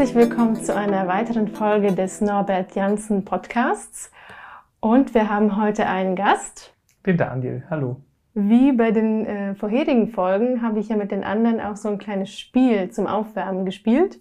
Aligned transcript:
Herzlich 0.00 0.28
willkommen 0.28 0.56
zu 0.56 0.74
einer 0.74 1.08
weiteren 1.08 1.48
Folge 1.48 1.92
des 1.92 2.22
Norbert 2.22 2.74
Janssen 2.74 3.22
Podcasts. 3.26 4.10
Und 4.80 5.12
wir 5.12 5.28
haben 5.28 5.62
heute 5.62 5.84
einen 5.84 6.16
Gast. 6.16 6.72
Den 7.04 7.18
Daniel. 7.18 7.64
Hallo. 7.68 7.96
Wie 8.32 8.72
bei 8.72 8.92
den 8.92 9.26
äh, 9.26 9.54
vorherigen 9.54 10.08
Folgen 10.08 10.62
habe 10.62 10.78
ich 10.78 10.88
ja 10.88 10.96
mit 10.96 11.10
den 11.10 11.22
anderen 11.22 11.60
auch 11.60 11.76
so 11.76 11.90
ein 11.90 11.98
kleines 11.98 12.30
Spiel 12.30 12.88
zum 12.88 13.06
Aufwärmen 13.06 13.66
gespielt. 13.66 14.18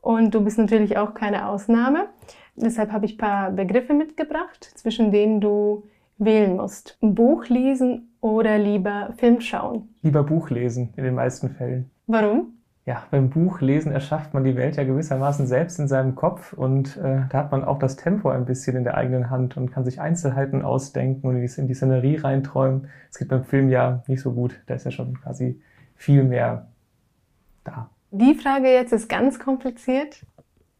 Und 0.00 0.34
du 0.34 0.42
bist 0.42 0.58
natürlich 0.58 0.98
auch 0.98 1.14
keine 1.14 1.46
Ausnahme. 1.46 2.08
Deshalb 2.56 2.90
habe 2.90 3.06
ich 3.06 3.14
ein 3.14 3.18
paar 3.18 3.52
Begriffe 3.52 3.94
mitgebracht, 3.94 4.72
zwischen 4.74 5.12
denen 5.12 5.40
du 5.40 5.84
wählen 6.18 6.56
musst. 6.56 6.98
Buch 7.00 7.46
lesen 7.46 8.12
oder 8.20 8.58
lieber 8.58 9.14
Film 9.18 9.40
schauen? 9.40 9.94
Lieber 10.02 10.24
Buch 10.24 10.50
lesen 10.50 10.92
in 10.96 11.04
den 11.04 11.14
meisten 11.14 11.48
Fällen. 11.50 11.92
Warum? 12.08 12.51
Ja, 12.84 13.04
beim 13.12 13.30
Buchlesen 13.30 13.92
erschafft 13.92 14.34
man 14.34 14.42
die 14.42 14.56
Welt 14.56 14.74
ja 14.74 14.82
gewissermaßen 14.82 15.46
selbst 15.46 15.78
in 15.78 15.86
seinem 15.86 16.16
Kopf 16.16 16.52
und 16.52 16.96
äh, 16.96 17.20
da 17.28 17.38
hat 17.38 17.52
man 17.52 17.62
auch 17.64 17.78
das 17.78 17.94
Tempo 17.94 18.28
ein 18.28 18.44
bisschen 18.44 18.76
in 18.76 18.82
der 18.82 18.96
eigenen 18.96 19.30
Hand 19.30 19.56
und 19.56 19.70
kann 19.70 19.84
sich 19.84 20.00
Einzelheiten 20.00 20.62
ausdenken 20.62 21.28
und 21.28 21.36
in 21.36 21.68
die 21.68 21.74
Szenerie 21.74 22.16
reinträumen. 22.16 22.88
Es 23.08 23.18
geht 23.18 23.28
beim 23.28 23.44
Film 23.44 23.70
ja 23.70 24.02
nicht 24.08 24.20
so 24.20 24.32
gut, 24.32 24.60
da 24.66 24.74
ist 24.74 24.84
ja 24.84 24.90
schon 24.90 25.20
quasi 25.20 25.60
viel 25.94 26.24
mehr 26.24 26.66
da. 27.62 27.88
Die 28.10 28.34
Frage 28.34 28.66
jetzt 28.66 28.92
ist 28.92 29.08
ganz 29.08 29.38
kompliziert. 29.38 30.26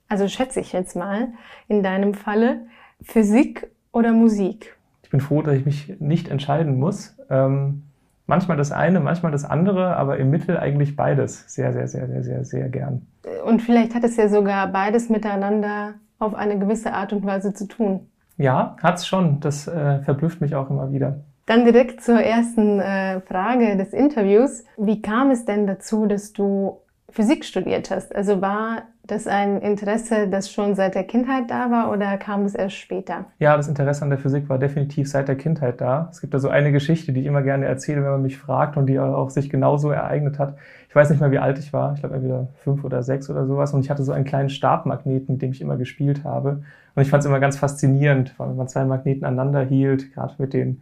Also 0.08 0.26
schätze 0.26 0.58
ich 0.58 0.72
jetzt 0.72 0.96
mal 0.96 1.28
in 1.68 1.84
deinem 1.84 2.14
Falle 2.14 2.66
Physik 3.00 3.70
oder 3.92 4.12
Musik? 4.12 4.76
Ich 5.04 5.10
bin 5.10 5.20
froh, 5.20 5.40
dass 5.40 5.54
ich 5.54 5.64
mich 5.64 6.00
nicht 6.00 6.28
entscheiden 6.28 6.80
muss. 6.80 7.16
Ähm, 7.30 7.84
manchmal 8.26 8.56
das 8.56 8.72
eine, 8.72 9.00
manchmal 9.00 9.32
das 9.32 9.44
andere, 9.44 9.96
aber 9.96 10.18
im 10.18 10.30
Mittel 10.30 10.58
eigentlich 10.58 10.96
beides. 10.96 11.44
Sehr, 11.52 11.72
sehr, 11.72 11.88
sehr, 11.88 12.06
sehr, 12.08 12.22
sehr, 12.22 12.44
sehr 12.44 12.68
gern. 12.68 13.06
Und 13.44 13.62
vielleicht 13.62 13.94
hat 13.94 14.04
es 14.04 14.16
ja 14.16 14.28
sogar 14.28 14.68
beides 14.68 15.08
miteinander 15.08 15.94
auf 16.18 16.34
eine 16.34 16.58
gewisse 16.58 16.92
Art 16.92 17.12
und 17.12 17.26
Weise 17.26 17.52
zu 17.52 17.66
tun. 17.66 18.08
Ja, 18.36 18.76
hat 18.82 18.98
es 18.98 19.06
schon. 19.06 19.40
Das 19.40 19.68
äh, 19.68 20.00
verblüfft 20.00 20.40
mich 20.40 20.54
auch 20.54 20.70
immer 20.70 20.92
wieder. 20.92 21.20
Dann 21.46 21.64
direkt 21.64 22.02
zur 22.02 22.20
ersten 22.20 22.78
äh, 22.78 23.20
Frage 23.20 23.76
des 23.76 23.92
Interviews. 23.92 24.64
Wie 24.76 25.02
kam 25.02 25.30
es 25.30 25.44
denn 25.44 25.66
dazu, 25.66 26.06
dass 26.06 26.32
du 26.32 26.78
Physik 27.10 27.44
studiert 27.44 27.90
hast? 27.90 28.14
Also 28.14 28.40
war 28.40 28.82
das 29.12 29.26
ein 29.26 29.60
Interesse, 29.60 30.26
das 30.26 30.50
schon 30.50 30.74
seit 30.74 30.94
der 30.94 31.04
Kindheit 31.04 31.50
da 31.50 31.70
war 31.70 31.92
oder 31.92 32.16
kam 32.16 32.44
es 32.44 32.54
erst 32.54 32.76
später? 32.76 33.26
Ja, 33.38 33.56
das 33.56 33.68
Interesse 33.68 34.02
an 34.02 34.10
der 34.10 34.18
Physik 34.18 34.48
war 34.48 34.58
definitiv 34.58 35.08
seit 35.08 35.28
der 35.28 35.36
Kindheit 35.36 35.80
da. 35.80 36.08
Es 36.10 36.20
gibt 36.20 36.32
da 36.32 36.38
so 36.38 36.48
eine 36.48 36.72
Geschichte, 36.72 37.12
die 37.12 37.20
ich 37.20 37.26
immer 37.26 37.42
gerne 37.42 37.66
erzähle, 37.66 38.02
wenn 38.02 38.10
man 38.10 38.22
mich 38.22 38.38
fragt 38.38 38.76
und 38.76 38.86
die 38.86 38.98
auch 38.98 39.28
sich 39.30 39.50
genauso 39.50 39.90
ereignet 39.90 40.38
hat. 40.38 40.56
Ich 40.88 40.94
weiß 40.94 41.10
nicht 41.10 41.20
mehr, 41.20 41.30
wie 41.30 41.38
alt 41.38 41.58
ich 41.58 41.72
war. 41.72 41.92
Ich 41.94 42.00
glaube, 42.00 42.14
entweder 42.14 42.48
fünf 42.64 42.84
oder 42.84 43.02
sechs 43.02 43.28
oder 43.28 43.46
sowas. 43.46 43.74
Und 43.74 43.84
ich 43.84 43.90
hatte 43.90 44.02
so 44.02 44.12
einen 44.12 44.24
kleinen 44.24 44.48
Stabmagneten, 44.48 45.34
mit 45.34 45.42
dem 45.42 45.52
ich 45.52 45.60
immer 45.60 45.76
gespielt 45.76 46.24
habe. 46.24 46.62
Und 46.94 47.02
ich 47.02 47.10
fand 47.10 47.22
es 47.22 47.26
immer 47.26 47.40
ganz 47.40 47.58
faszinierend, 47.58 48.34
weil 48.38 48.48
wenn 48.48 48.56
man 48.56 48.68
zwei 48.68 48.84
Magneten 48.84 49.24
aneinander 49.24 49.60
hielt, 49.60 50.14
gerade 50.14 50.34
mit 50.38 50.54
den 50.54 50.80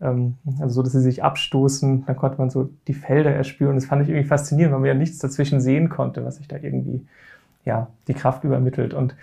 ähm, 0.00 0.34
also 0.60 0.74
so, 0.74 0.82
dass 0.82 0.92
sie 0.92 1.00
sich 1.00 1.22
abstoßen, 1.22 2.06
dann 2.06 2.16
konnte 2.16 2.38
man 2.38 2.50
so 2.50 2.70
die 2.86 2.94
Felder 2.94 3.32
erspüren. 3.32 3.76
Das 3.76 3.86
fand 3.86 4.02
ich 4.02 4.08
irgendwie 4.08 4.26
faszinierend, 4.26 4.72
weil 4.72 4.80
man 4.80 4.88
ja 4.88 4.94
nichts 4.94 5.18
dazwischen 5.18 5.60
sehen 5.60 5.88
konnte, 5.88 6.24
was 6.24 6.36
sich 6.36 6.48
da 6.48 6.56
irgendwie 6.56 7.06
ja, 7.68 7.88
die 8.08 8.14
Kraft 8.14 8.42
übermittelt. 8.42 8.94
Und 8.94 9.14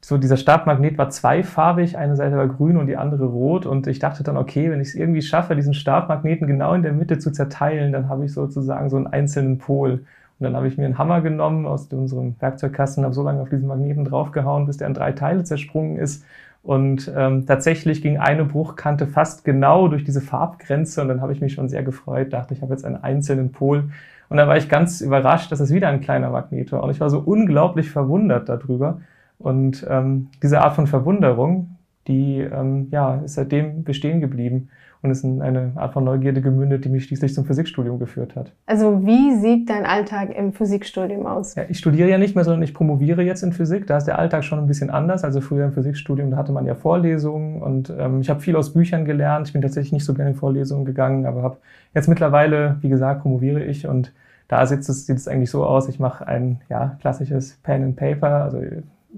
so 0.00 0.18
dieser 0.18 0.36
Stabmagnet 0.36 0.98
war 0.98 1.08
zweifarbig, 1.08 1.96
eine 1.96 2.14
Seite 2.14 2.36
war 2.36 2.46
grün 2.46 2.76
und 2.76 2.86
die 2.86 2.96
andere 2.96 3.24
rot. 3.24 3.66
Und 3.66 3.86
ich 3.86 3.98
dachte 3.98 4.22
dann, 4.22 4.36
okay, 4.36 4.70
wenn 4.70 4.80
ich 4.80 4.88
es 4.88 4.94
irgendwie 4.94 5.22
schaffe, 5.22 5.56
diesen 5.56 5.74
Stabmagneten 5.74 6.46
genau 6.46 6.74
in 6.74 6.82
der 6.82 6.92
Mitte 6.92 7.18
zu 7.18 7.32
zerteilen, 7.32 7.90
dann 7.90 8.08
habe 8.08 8.26
ich 8.26 8.32
sozusagen 8.32 8.90
so 8.90 8.96
einen 8.96 9.06
einzelnen 9.06 9.58
Pol. 9.58 10.04
Und 10.38 10.44
dann 10.44 10.56
habe 10.56 10.68
ich 10.68 10.76
mir 10.76 10.84
einen 10.84 10.98
Hammer 10.98 11.22
genommen 11.22 11.64
aus 11.64 11.86
unserem 11.86 12.36
Werkzeugkasten, 12.38 13.04
habe 13.04 13.14
so 13.14 13.22
lange 13.22 13.40
auf 13.40 13.48
diesen 13.48 13.66
Magneten 13.66 14.04
draufgehauen, 14.04 14.66
bis 14.66 14.76
der 14.76 14.88
in 14.88 14.94
drei 14.94 15.12
Teile 15.12 15.42
zersprungen 15.44 15.96
ist. 15.96 16.24
Und 16.62 17.10
ähm, 17.14 17.46
tatsächlich 17.46 18.02
ging 18.02 18.18
eine 18.18 18.44
Bruchkante 18.44 19.06
fast 19.06 19.44
genau 19.44 19.88
durch 19.88 20.04
diese 20.04 20.20
Farbgrenze 20.20 21.02
und 21.02 21.08
dann 21.08 21.20
habe 21.20 21.32
ich 21.32 21.42
mich 21.42 21.52
schon 21.52 21.68
sehr 21.68 21.82
gefreut, 21.82 22.32
dachte, 22.32 22.54
ich 22.54 22.62
habe 22.62 22.72
jetzt 22.72 22.86
einen 22.86 23.02
einzelnen 23.02 23.52
Pol. 23.52 23.90
Und 24.28 24.36
dann 24.36 24.48
war 24.48 24.56
ich 24.56 24.68
ganz 24.68 25.00
überrascht, 25.00 25.52
dass 25.52 25.60
es 25.60 25.72
wieder 25.72 25.88
ein 25.88 26.00
kleiner 26.00 26.30
Magnet 26.30 26.72
war. 26.72 26.82
Und 26.82 26.90
ich 26.90 27.00
war 27.00 27.10
so 27.10 27.18
unglaublich 27.18 27.90
verwundert 27.90 28.48
darüber. 28.48 29.00
Und 29.38 29.86
ähm, 29.88 30.28
diese 30.42 30.60
Art 30.62 30.74
von 30.74 30.86
Verwunderung, 30.86 31.73
die 32.06 32.40
ähm, 32.40 32.88
ja, 32.90 33.16
ist 33.24 33.34
seitdem 33.34 33.84
bestehen 33.84 34.20
geblieben 34.20 34.68
und 35.04 35.10
ist 35.10 35.22
in 35.22 35.42
eine 35.42 35.72
Art 35.76 35.92
von 35.92 36.02
Neugierde 36.02 36.40
gemündet, 36.40 36.84
die 36.84 36.88
mich 36.88 37.04
schließlich 37.04 37.34
zum 37.34 37.44
Physikstudium 37.44 37.98
geführt 37.98 38.34
hat. 38.36 38.52
Also 38.64 39.04
wie 39.06 39.36
sieht 39.36 39.68
dein 39.68 39.84
Alltag 39.84 40.34
im 40.34 40.54
Physikstudium 40.54 41.26
aus? 41.26 41.54
Ja, 41.56 41.64
ich 41.68 41.78
studiere 41.78 42.08
ja 42.08 42.16
nicht 42.16 42.34
mehr, 42.34 42.44
sondern 42.44 42.62
ich 42.62 42.72
promoviere 42.72 43.22
jetzt 43.22 43.42
in 43.42 43.52
Physik. 43.52 43.86
Da 43.86 43.98
ist 43.98 44.06
der 44.06 44.18
Alltag 44.18 44.44
schon 44.44 44.58
ein 44.58 44.66
bisschen 44.66 44.88
anders. 44.88 45.22
Also 45.22 45.42
früher 45.42 45.66
im 45.66 45.72
Physikstudium, 45.72 46.30
da 46.30 46.38
hatte 46.38 46.52
man 46.52 46.64
ja 46.64 46.74
Vorlesungen 46.74 47.60
und 47.60 47.92
ähm, 47.98 48.22
ich 48.22 48.30
habe 48.30 48.40
viel 48.40 48.56
aus 48.56 48.72
Büchern 48.72 49.04
gelernt. 49.04 49.46
Ich 49.46 49.52
bin 49.52 49.60
tatsächlich 49.60 49.92
nicht 49.92 50.06
so 50.06 50.14
gerne 50.14 50.30
in 50.30 50.36
Vorlesungen 50.36 50.86
gegangen, 50.86 51.26
aber 51.26 51.42
habe 51.42 51.58
jetzt 51.94 52.08
mittlerweile, 52.08 52.76
wie 52.80 52.88
gesagt, 52.88 53.20
promoviere 53.20 53.62
ich 53.62 53.86
und 53.86 54.12
da 54.48 54.64
sieht 54.66 54.80
es, 54.80 55.06
sieht 55.06 55.16
es 55.16 55.28
eigentlich 55.28 55.50
so 55.50 55.64
aus, 55.64 55.88
ich 55.88 55.98
mache 55.98 56.26
ein 56.26 56.60
ja, 56.68 56.96
klassisches 57.00 57.58
Pen 57.62 57.82
and 57.82 57.96
Paper, 57.96 58.44
also 58.44 58.60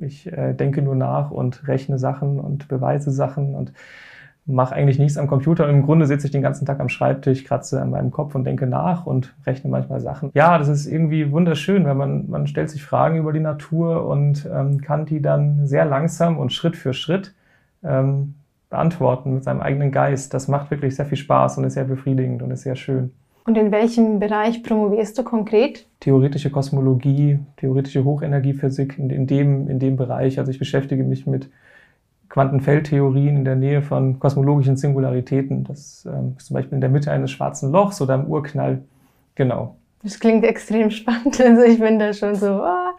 ich 0.00 0.30
äh, 0.32 0.54
denke 0.54 0.82
nur 0.82 0.94
nach 0.94 1.30
und 1.30 1.66
rechne 1.68 1.98
Sachen 1.98 2.38
und 2.38 2.68
beweise 2.68 3.10
Sachen 3.10 3.54
und 3.54 3.72
mache 4.46 4.74
eigentlich 4.74 4.98
nichts 4.98 5.18
am 5.18 5.26
Computer. 5.26 5.64
Und 5.64 5.70
Im 5.70 5.82
Grunde 5.82 6.06
sitze 6.06 6.26
ich 6.26 6.30
den 6.30 6.42
ganzen 6.42 6.66
Tag 6.66 6.78
am 6.80 6.88
Schreibtisch, 6.88 7.44
kratze 7.44 7.82
an 7.82 7.90
meinem 7.90 8.10
Kopf 8.10 8.34
und 8.34 8.44
denke 8.44 8.66
nach 8.66 9.04
und 9.06 9.34
rechne 9.44 9.70
manchmal 9.70 10.00
Sachen. 10.00 10.30
Ja, 10.34 10.56
das 10.58 10.68
ist 10.68 10.86
irgendwie 10.86 11.32
wunderschön, 11.32 11.84
weil 11.84 11.96
man, 11.96 12.30
man 12.30 12.46
stellt 12.46 12.70
sich 12.70 12.84
Fragen 12.84 13.18
über 13.18 13.32
die 13.32 13.40
Natur 13.40 14.06
und 14.06 14.48
ähm, 14.52 14.80
kann 14.80 15.04
die 15.04 15.20
dann 15.20 15.66
sehr 15.66 15.84
langsam 15.84 16.38
und 16.38 16.52
Schritt 16.52 16.76
für 16.76 16.94
Schritt 16.94 17.34
ähm, 17.82 18.34
beantworten 18.70 19.34
mit 19.34 19.44
seinem 19.44 19.60
eigenen 19.60 19.90
Geist. 19.90 20.32
Das 20.32 20.48
macht 20.48 20.70
wirklich 20.70 20.94
sehr 20.94 21.06
viel 21.06 21.18
Spaß 21.18 21.58
und 21.58 21.64
ist 21.64 21.74
sehr 21.74 21.84
befriedigend 21.84 22.42
und 22.42 22.50
ist 22.52 22.62
sehr 22.62 22.76
schön. 22.76 23.12
Und 23.46 23.56
in 23.56 23.70
welchem 23.70 24.18
Bereich 24.18 24.64
promovierst 24.64 25.16
du 25.16 25.22
konkret? 25.22 25.86
Theoretische 26.00 26.50
Kosmologie, 26.50 27.38
theoretische 27.56 28.04
Hochenergiephysik 28.04 28.98
in, 28.98 29.08
in, 29.10 29.28
dem, 29.28 29.68
in 29.68 29.78
dem 29.78 29.96
Bereich. 29.96 30.40
Also 30.40 30.50
ich 30.50 30.58
beschäftige 30.58 31.04
mich 31.04 31.26
mit 31.26 31.48
Quantenfeldtheorien 32.28 33.36
in 33.36 33.44
der 33.44 33.54
Nähe 33.54 33.82
von 33.82 34.18
kosmologischen 34.18 34.76
Singularitäten. 34.76 35.62
Das 35.62 36.06
ähm, 36.12 36.34
ist 36.36 36.46
zum 36.46 36.54
Beispiel 36.54 36.74
in 36.74 36.80
der 36.80 36.90
Mitte 36.90 37.12
eines 37.12 37.30
schwarzen 37.30 37.70
Lochs 37.70 38.00
oder 38.02 38.16
im 38.16 38.24
Urknall. 38.24 38.82
Genau. 39.36 39.76
Das 40.02 40.18
klingt 40.18 40.44
extrem 40.44 40.90
spannend. 40.90 41.40
Also 41.40 41.62
ich 41.62 41.78
bin 41.78 42.00
da 42.00 42.12
schon 42.12 42.34
so, 42.34 42.62
oh. 42.64 42.90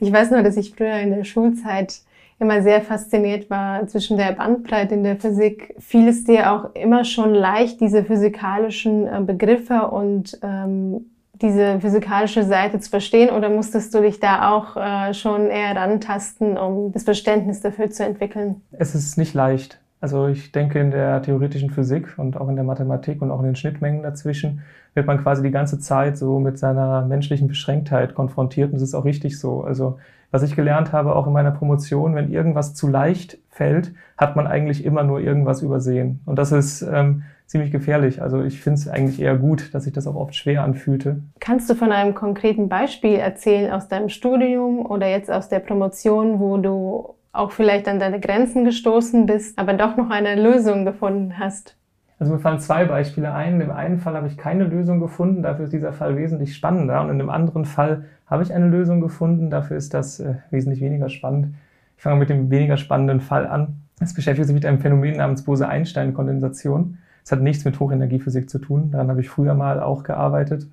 ich 0.00 0.12
weiß 0.12 0.32
nur, 0.32 0.42
dass 0.42 0.56
ich 0.56 0.74
früher 0.74 0.96
in 0.96 1.10
der 1.10 1.24
Schulzeit 1.24 2.00
immer 2.38 2.62
sehr 2.62 2.80
fasziniert 2.80 3.50
war 3.50 3.86
zwischen 3.86 4.16
der 4.16 4.32
Bandbreite 4.32 4.94
in 4.94 5.04
der 5.04 5.16
Physik. 5.16 5.74
Fiel 5.78 6.08
es 6.08 6.24
dir 6.24 6.52
auch 6.52 6.74
immer 6.74 7.04
schon 7.04 7.34
leicht, 7.34 7.80
diese 7.80 8.04
physikalischen 8.04 9.06
äh, 9.06 9.20
Begriffe 9.24 9.88
und 9.88 10.38
ähm, 10.42 11.06
diese 11.40 11.80
physikalische 11.80 12.44
Seite 12.44 12.78
zu 12.78 12.90
verstehen 12.90 13.30
oder 13.30 13.48
musstest 13.48 13.94
du 13.94 14.00
dich 14.00 14.20
da 14.20 14.50
auch 14.50 14.76
äh, 14.76 15.12
schon 15.12 15.48
eher 15.48 15.74
rantasten, 15.74 16.56
um 16.56 16.92
das 16.92 17.02
Verständnis 17.02 17.60
dafür 17.60 17.90
zu 17.90 18.04
entwickeln? 18.04 18.62
Es 18.72 18.94
ist 18.94 19.18
nicht 19.18 19.34
leicht. 19.34 19.80
Also 20.00 20.26
ich 20.26 20.50
denke, 20.50 20.80
in 20.80 20.90
der 20.90 21.22
theoretischen 21.22 21.70
Physik 21.70 22.14
und 22.16 22.36
auch 22.36 22.48
in 22.48 22.56
der 22.56 22.64
Mathematik 22.64 23.22
und 23.22 23.30
auch 23.30 23.38
in 23.38 23.46
den 23.46 23.56
Schnittmengen 23.56 24.02
dazwischen 24.02 24.62
wird 24.94 25.06
man 25.06 25.22
quasi 25.22 25.42
die 25.42 25.50
ganze 25.50 25.78
Zeit 25.78 26.18
so 26.18 26.40
mit 26.40 26.58
seiner 26.58 27.02
menschlichen 27.06 27.48
Beschränktheit 27.48 28.14
konfrontiert 28.14 28.72
und 28.72 28.74
das 28.74 28.82
ist 28.82 28.94
auch 28.94 29.04
richtig 29.04 29.38
so. 29.38 29.62
Also 29.62 29.98
was 30.32 30.42
ich 30.42 30.56
gelernt 30.56 30.92
habe, 30.92 31.14
auch 31.14 31.26
in 31.28 31.32
meiner 31.32 31.52
Promotion, 31.52 32.16
wenn 32.16 32.32
irgendwas 32.32 32.74
zu 32.74 32.88
leicht 32.88 33.38
fällt, 33.50 33.92
hat 34.16 34.34
man 34.34 34.46
eigentlich 34.46 34.84
immer 34.84 35.04
nur 35.04 35.20
irgendwas 35.20 35.62
übersehen. 35.62 36.20
Und 36.24 36.38
das 36.38 36.50
ist 36.50 36.82
ähm, 36.82 37.22
ziemlich 37.46 37.70
gefährlich. 37.70 38.22
Also 38.22 38.42
ich 38.42 38.60
finde 38.60 38.78
es 38.78 38.88
eigentlich 38.88 39.20
eher 39.20 39.36
gut, 39.36 39.74
dass 39.74 39.84
sich 39.84 39.92
das 39.92 40.06
auch 40.06 40.14
oft 40.14 40.34
schwer 40.34 40.64
anfühlte. 40.64 41.22
Kannst 41.38 41.68
du 41.68 41.74
von 41.74 41.92
einem 41.92 42.14
konkreten 42.14 42.70
Beispiel 42.70 43.16
erzählen 43.16 43.70
aus 43.70 43.88
deinem 43.88 44.08
Studium 44.08 44.86
oder 44.86 45.06
jetzt 45.06 45.30
aus 45.30 45.50
der 45.50 45.60
Promotion, 45.60 46.40
wo 46.40 46.56
du 46.56 47.14
auch 47.32 47.52
vielleicht 47.52 47.86
an 47.86 47.98
deine 47.98 48.18
Grenzen 48.18 48.64
gestoßen 48.64 49.26
bist, 49.26 49.58
aber 49.58 49.74
doch 49.74 49.96
noch 49.98 50.08
eine 50.08 50.34
Lösung 50.34 50.86
gefunden 50.86 51.38
hast? 51.38 51.76
Also 52.22 52.34
mir 52.34 52.38
fallen 52.38 52.60
zwei 52.60 52.84
Beispiele 52.84 53.34
ein. 53.34 53.60
Im 53.60 53.72
einen 53.72 53.98
Fall 53.98 54.14
habe 54.14 54.28
ich 54.28 54.36
keine 54.36 54.62
Lösung 54.62 55.00
gefunden, 55.00 55.42
dafür 55.42 55.64
ist 55.64 55.72
dieser 55.72 55.92
Fall 55.92 56.16
wesentlich 56.16 56.54
spannender. 56.54 57.00
Und 57.00 57.10
in 57.10 57.18
dem 57.18 57.28
anderen 57.28 57.64
Fall 57.64 58.04
habe 58.28 58.44
ich 58.44 58.54
eine 58.54 58.68
Lösung 58.68 59.00
gefunden, 59.00 59.50
dafür 59.50 59.76
ist 59.76 59.92
das 59.92 60.20
äh, 60.20 60.34
wesentlich 60.52 60.80
weniger 60.80 61.08
spannend. 61.08 61.56
Ich 61.96 62.02
fange 62.04 62.20
mit 62.20 62.30
dem 62.30 62.48
weniger 62.48 62.76
spannenden 62.76 63.20
Fall 63.20 63.48
an. 63.48 63.74
Es 63.98 64.14
beschäftigt 64.14 64.46
sich 64.46 64.54
mit 64.54 64.64
einem 64.64 64.78
Phänomen 64.78 65.16
namens 65.16 65.42
Bose-Einstein-Kondensation. 65.42 66.98
Es 67.24 67.32
hat 67.32 67.40
nichts 67.40 67.64
mit 67.64 67.80
Hochenergiephysik 67.80 68.48
zu 68.48 68.60
tun. 68.60 68.92
Daran 68.92 69.08
habe 69.08 69.20
ich 69.20 69.28
früher 69.28 69.54
mal 69.54 69.80
auch 69.80 70.04
gearbeitet. 70.04 70.68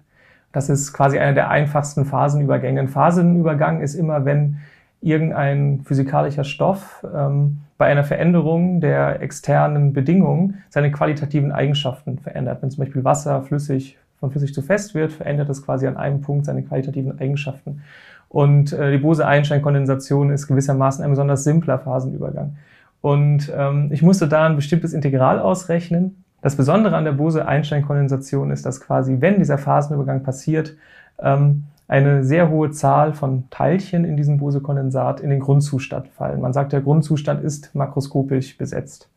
Das 0.52 0.70
ist 0.70 0.94
quasi 0.94 1.18
einer 1.18 1.34
der 1.34 1.50
einfachsten 1.50 2.06
Phasenübergänge. 2.06 2.80
Ein 2.80 2.90
Phasenübergang 2.90 3.82
ist 3.82 3.96
immer, 3.96 4.24
wenn 4.24 4.60
irgendein 5.02 5.82
physikalischer 5.84 6.44
Stoff 6.44 7.06
ähm, 7.14 7.60
bei 7.78 7.88
einer 7.88 8.04
Veränderung 8.04 8.82
der 8.82 9.22
externen 9.22 9.94
Bedingungen 9.94 10.62
seine 10.70 10.92
qualitativen 10.92 11.52
Eigenschaften 11.52 12.20
verändert. 12.20 12.62
Wenn 12.62 12.72
zum 12.72 12.84
Beispiel 12.84 13.04
Wasser 13.04 13.42
flüssig, 13.42 13.98
von 14.20 14.32
flüssig 14.32 14.54
zu 14.54 14.62
fest 14.62 14.96
wird, 14.96 15.14
verändert 15.14 15.50
es 15.50 15.64
quasi 15.64 15.88
an 15.88 15.96
einem 15.96 16.22
Punkt 16.22 16.46
seine 16.46 16.64
qualitativen 16.64 17.20
Eigenschaften. 17.20 17.82
Und 18.28 18.74
äh, 18.74 18.92
die 18.92 18.98
Bose-Einstein-Kondensation 18.98 20.32
ist 20.32 20.48
gewissermaßen 20.48 21.04
ein 21.04 21.10
besonders 21.10 21.44
simpler 21.44 21.80
Phasenübergang. 21.80 22.58
Und 23.02 23.52
ähm, 23.56 23.90
ich 23.92 24.02
musste 24.02 24.28
da 24.28 24.46
ein 24.46 24.58
bestimmtes 24.58 24.94
Integral 24.94 25.40
ausrechnen. 25.40 26.24
Das 26.42 26.56
Besondere 26.56 26.96
an 26.96 27.06
der 27.06 27.14
Bose-Einstein-Kondensation 27.14 28.52
ist, 28.52 28.66
dass 28.66 28.82
quasi, 28.82 29.18
wenn 29.20 29.40
dieser 29.40 29.58
Phasenübergang 29.58 30.24
passiert, 30.24 30.76
ähm, 31.22 31.64
eine 31.90 32.24
sehr 32.24 32.50
hohe 32.50 32.70
Zahl 32.70 33.14
von 33.14 33.50
Teilchen 33.50 34.06
in 34.06 34.16
diesem 34.16 34.38
Bose-Kondensat 34.38 35.20
in 35.20 35.32
den 35.32 35.40
Grundzustand 35.40 36.08
fallen. 36.08 36.40
Man 36.40 36.54
sagt, 36.54 36.72
der 36.72 36.82
Grundzustand 36.82 37.44
ist 37.44 37.74
makroskopisch 37.74 38.58
besetzt. 38.58 39.10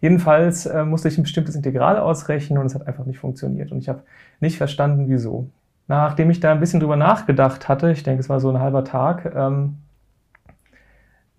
Jedenfalls 0.00 0.66
äh, 0.66 0.84
musste 0.84 1.08
ich 1.08 1.18
ein 1.18 1.24
bestimmtes 1.24 1.56
Integral 1.56 1.98
ausrechnen 1.98 2.58
und 2.58 2.66
es 2.66 2.76
hat 2.76 2.86
einfach 2.86 3.04
nicht 3.06 3.18
funktioniert. 3.18 3.72
Und 3.72 3.78
ich 3.78 3.88
habe 3.88 4.02
nicht 4.40 4.56
verstanden, 4.56 5.06
wieso. 5.08 5.48
Nachdem 5.88 6.30
ich 6.30 6.38
da 6.38 6.52
ein 6.52 6.60
bisschen 6.60 6.78
drüber 6.78 6.96
nachgedacht 6.96 7.68
hatte, 7.68 7.90
ich 7.90 8.04
denke, 8.04 8.20
es 8.20 8.28
war 8.28 8.38
so 8.38 8.50
ein 8.50 8.60
halber 8.60 8.84
Tag, 8.84 9.32
ähm, 9.34 9.78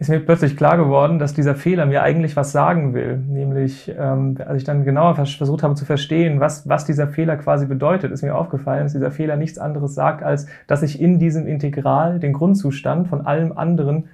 ist 0.03 0.09
mir 0.09 0.19
plötzlich 0.19 0.57
klar 0.57 0.77
geworden, 0.77 1.17
dass 1.17 1.33
dieser 1.33 1.55
Fehler 1.55 1.85
mir 1.85 2.03
eigentlich 2.03 2.35
was 2.35 2.51
sagen 2.51 2.93
will. 2.93 3.17
Nämlich, 3.17 3.93
ähm, 3.97 4.37
als 4.45 4.57
ich 4.57 4.63
dann 4.65 4.83
genauer 4.83 5.15
versucht 5.15 5.63
habe 5.63 5.75
zu 5.75 5.85
verstehen, 5.85 6.39
was, 6.39 6.67
was 6.67 6.85
dieser 6.85 7.07
Fehler 7.07 7.37
quasi 7.37 7.65
bedeutet, 7.65 8.11
ist 8.11 8.21
mir 8.21 8.35
aufgefallen, 8.35 8.83
dass 8.83 8.93
dieser 8.93 9.11
Fehler 9.11 9.37
nichts 9.37 9.57
anderes 9.57 9.95
sagt, 9.95 10.21
als 10.21 10.47
dass 10.67 10.83
ich 10.83 10.99
in 10.99 11.19
diesem 11.19 11.47
Integral 11.47 12.19
den 12.19 12.33
Grundzustand 12.33 13.07
von 13.07 13.25
allem 13.25 13.57
anderen 13.57 14.09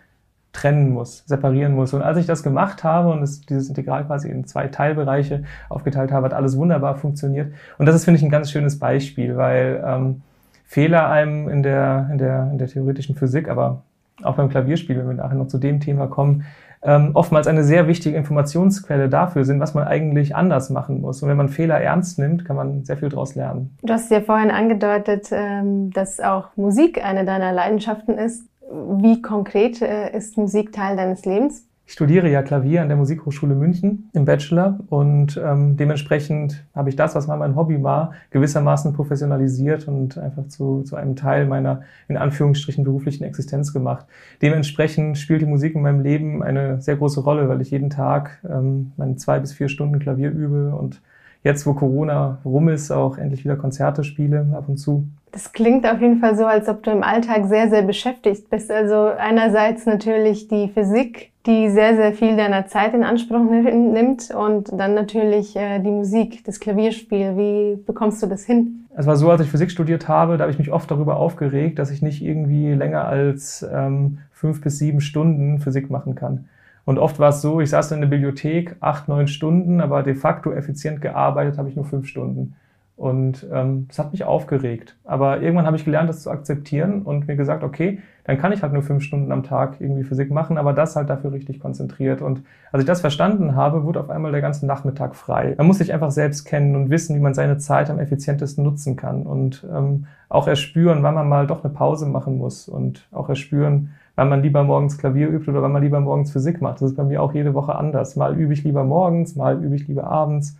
trennen 0.53 0.91
muss, 0.91 1.24
separieren 1.25 1.74
muss. 1.74 1.94
Und 1.94 2.03
als 2.03 2.18
ich 2.18 2.27
das 2.27 2.44
gemacht 2.44 2.83
habe 2.83 3.09
und 3.09 3.24
es, 3.24 3.42
dieses 3.42 3.69
Integral 3.69 4.06
quasi 4.06 4.30
in 4.30 4.45
zwei 4.45 4.68
Teilbereiche 4.68 5.44
aufgeteilt 5.69 6.12
habe, 6.12 6.25
hat 6.25 6.33
alles 6.33 6.56
wunderbar 6.56 6.95
funktioniert. 6.95 7.51
Und 7.77 7.88
das 7.88 7.95
ist, 7.95 8.06
finde 8.06 8.19
ich, 8.19 8.24
ein 8.24 8.31
ganz 8.31 8.51
schönes 8.51 8.77
Beispiel, 8.77 9.38
weil 9.38 9.83
ähm, 9.85 10.21
Fehler 10.65 11.09
einem 11.09 11.50
in 11.50 11.63
der, 11.63 12.09
in, 12.12 12.19
der, 12.19 12.50
in 12.51 12.57
der 12.59 12.68
theoretischen 12.68 13.15
Physik, 13.15 13.50
aber 13.50 13.81
auch 14.24 14.36
beim 14.36 14.50
Klavierspiel, 14.50 14.98
wenn 14.98 15.07
wir 15.07 15.16
nachher 15.16 15.36
noch 15.36 15.48
zu 15.48 15.57
dem 15.57 15.80
Thema 15.80 16.07
kommen, 16.07 16.45
ähm, 16.81 17.12
oftmals 17.13 17.48
eine 17.48 17.63
sehr 17.63 17.88
wichtige 17.88 18.16
Informationsquelle 18.16 19.10
dafür 19.10 19.44
sind, 19.44 19.60
was 19.60 19.74
man 19.74 19.86
eigentlich 19.86 20.36
anders 20.36 20.69
machen 20.69 21.01
muss. 21.01 21.21
Und 21.21 21.30
wenn 21.30 21.38
man 21.38 21.50
Fehler 21.50 21.80
ernst 21.81 22.19
nimmt, 22.19 22.45
kann 22.45 22.56
man 22.56 22.86
sehr 22.86 22.98
viel 22.98 23.10
daraus 23.10 23.36
lernen. 23.36 23.77
Du 23.83 23.94
hast 23.94 24.10
ja 24.12 24.21
vorhin 24.21 24.50
angedeutet, 24.50 25.27
ähm, 25.31 25.92
dass 25.92 26.19
auch 26.19 26.56
Musik 26.56 27.04
eine 27.04 27.25
deiner 27.25 27.51
Leidenschaften 27.51 28.18
ist. 28.18 28.45
Wie 28.71 29.21
konkret 29.21 29.81
äh, 29.81 30.16
ist 30.16 30.38
Musik 30.38 30.71
Teil 30.71 30.95
deines 30.95 31.25
Lebens? 31.25 31.69
Ich 31.89 31.94
studiere 31.94 32.30
ja 32.30 32.44
Klavier 32.44 32.83
an 32.83 32.88
der 32.88 32.97
Musikhochschule 32.97 33.56
München 33.56 34.12
im 34.13 34.24
Bachelor 34.24 34.77
und 34.89 35.41
ähm, 35.44 35.75
dementsprechend 35.75 36.63
habe 36.75 36.89
ich 36.89 36.95
das, 36.95 37.15
was 37.15 37.25
mal 37.25 37.36
mein 37.36 37.56
Hobby 37.56 37.81
war, 37.81 38.13
gewissermaßen 38.30 38.94
professionalisiert 38.94 39.88
und 39.88 40.15
einfach 40.19 40.47
zu, 40.50 40.83
zu 40.83 40.95
einem 40.95 41.15
Teil 41.15 41.47
meiner 41.47 41.81
in 42.07 42.15
Anführungsstrichen 42.15 42.83
beruflichen 42.83 43.24
Existenz 43.24 43.74
gemacht. 43.74 44.06
Dementsprechend 44.44 45.18
spielt 45.18 45.41
die 45.41 45.47
Musik 45.47 45.74
in 45.74 45.81
meinem 45.81 46.01
Leben 46.01 46.44
eine 46.44 46.80
sehr 46.80 46.95
große 46.95 47.21
Rolle, 47.21 47.50
weil 47.50 47.59
ich 47.59 47.71
jeden 47.71 47.89
Tag 47.89 48.38
ähm, 48.47 48.92
meine 48.95 49.15
zwei 49.15 49.39
bis 49.39 49.53
vier 49.53 49.68
Stunden 49.68 49.97
Klavier 49.97 50.30
übe 50.30 50.75
und 50.75 51.01
jetzt, 51.44 51.65
wo 51.65 51.74
Corona 51.74 52.38
rum 52.45 52.69
ist, 52.69 52.92
auch 52.92 53.18
endlich 53.18 53.44
wieder 53.45 53.56
Konzerte 53.56 54.03
spiele 54.03 54.45
ab 54.53 54.65
und 54.68 54.77
zu. 54.77 55.07
Das 55.31 55.53
klingt 55.53 55.88
auf 55.88 56.01
jeden 56.01 56.19
Fall 56.19 56.35
so, 56.35 56.45
als 56.45 56.68
ob 56.69 56.83
du 56.83 56.92
im 56.92 57.01
Alltag 57.01 57.47
sehr, 57.47 57.69
sehr 57.69 57.81
beschäftigt 57.81 58.50
bist. 58.51 58.69
Also 58.71 59.09
einerseits 59.18 59.88
natürlich 59.88 60.47
die 60.47 60.69
Physik, 60.69 61.31
die 61.49 61.69
sehr, 61.69 61.95
sehr 61.95 62.13
viel 62.13 62.37
deiner 62.37 62.67
Zeit 62.67 62.93
in 62.93 63.03
Anspruch 63.03 63.43
nimmt 63.43 64.29
und 64.29 64.69
dann 64.71 64.93
natürlich 64.93 65.55
äh, 65.55 65.79
die 65.79 65.89
Musik, 65.89 66.43
das 66.45 66.59
Klavierspiel. 66.59 67.35
Wie 67.35 67.75
bekommst 67.83 68.21
du 68.21 68.27
das 68.27 68.45
hin? 68.45 68.85
Es 68.95 69.07
war 69.07 69.15
so, 69.15 69.31
als 69.31 69.41
ich 69.41 69.49
Physik 69.49 69.71
studiert 69.71 70.07
habe, 70.07 70.37
da 70.37 70.43
habe 70.43 70.51
ich 70.51 70.59
mich 70.59 70.71
oft 70.71 70.91
darüber 70.91 71.17
aufgeregt, 71.17 71.79
dass 71.79 71.89
ich 71.89 72.01
nicht 72.03 72.21
irgendwie 72.21 72.73
länger 72.73 73.05
als 73.05 73.67
ähm, 73.73 74.19
fünf 74.31 74.61
bis 74.61 74.77
sieben 74.77 75.01
Stunden 75.01 75.59
Physik 75.59 75.89
machen 75.89 76.15
kann. 76.15 76.45
Und 76.85 76.99
oft 76.99 77.19
war 77.19 77.29
es 77.29 77.41
so, 77.41 77.61
ich 77.61 77.71
saß 77.71 77.91
in 77.93 78.01
der 78.01 78.07
Bibliothek 78.07 78.75
acht, 78.79 79.07
neun 79.07 79.27
Stunden, 79.27 79.81
aber 79.81 80.03
de 80.03 80.15
facto 80.15 80.51
effizient 80.51 81.01
gearbeitet 81.01 81.57
habe 81.57 81.69
ich 81.69 81.75
nur 81.75 81.85
fünf 81.85 82.07
Stunden. 82.07 82.55
Und 82.99 83.47
ähm, 83.49 83.85
das 83.87 83.97
hat 83.97 84.11
mich 84.11 84.25
aufgeregt. 84.25 84.97
Aber 85.05 85.41
irgendwann 85.41 85.65
habe 85.65 85.77
ich 85.77 85.85
gelernt, 85.85 86.09
das 86.09 86.21
zu 86.21 86.29
akzeptieren 86.29 87.03
und 87.03 87.29
mir 87.29 87.37
gesagt, 87.37 87.63
okay, 87.63 87.99
dann 88.25 88.37
kann 88.37 88.51
ich 88.51 88.61
halt 88.61 88.73
nur 88.73 88.83
fünf 88.83 89.03
Stunden 89.03 89.31
am 89.31 89.43
Tag 89.43 89.77
irgendwie 89.79 90.03
Physik 90.03 90.31
machen, 90.31 90.57
aber 90.57 90.73
das 90.73 90.97
halt 90.97 91.09
dafür 91.09 91.31
richtig 91.31 91.61
konzentriert. 91.61 92.21
Und 92.21 92.43
als 92.73 92.83
ich 92.83 92.87
das 92.87 92.99
verstanden 92.99 93.55
habe, 93.55 93.85
wurde 93.85 94.01
auf 94.01 94.09
einmal 94.09 94.33
der 94.33 94.41
ganze 94.41 94.65
Nachmittag 94.65 95.15
frei. 95.15 95.55
Man 95.57 95.65
muss 95.65 95.77
sich 95.77 95.93
einfach 95.93 96.11
selbst 96.11 96.43
kennen 96.43 96.75
und 96.75 96.89
wissen, 96.89 97.15
wie 97.15 97.21
man 97.21 97.33
seine 97.33 97.57
Zeit 97.57 97.89
am 97.89 97.99
effizientesten 97.99 98.65
nutzen 98.65 98.97
kann 98.97 99.23
und 99.23 99.65
ähm, 99.73 100.07
auch 100.27 100.49
erspüren, 100.49 101.01
wann 101.01 101.15
man 101.15 101.29
mal 101.29 101.47
doch 101.47 101.63
eine 101.63 101.73
Pause 101.73 102.05
machen 102.05 102.37
muss 102.37 102.67
und 102.67 103.07
auch 103.13 103.29
erspüren, 103.29 103.91
wann 104.17 104.27
man 104.27 104.43
lieber 104.43 104.65
morgens 104.65 104.97
Klavier 104.97 105.29
übt 105.29 105.49
oder 105.49 105.61
wann 105.61 105.71
man 105.71 105.83
lieber 105.83 106.01
morgens 106.01 106.33
Physik 106.33 106.61
macht. 106.61 106.81
Das 106.81 106.91
ist 106.91 106.97
bei 106.97 107.05
mir 107.05 107.23
auch 107.23 107.33
jede 107.33 107.53
Woche 107.53 107.75
anders. 107.75 108.17
Mal 108.17 108.37
übe 108.37 108.51
ich 108.51 108.65
lieber 108.65 108.83
morgens, 108.83 109.37
mal 109.37 109.63
übe 109.63 109.77
ich 109.77 109.87
lieber 109.87 110.03
abends. 110.03 110.57